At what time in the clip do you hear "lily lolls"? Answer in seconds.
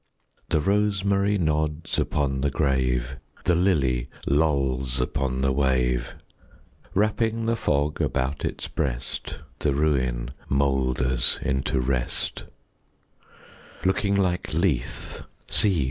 3.53-4.99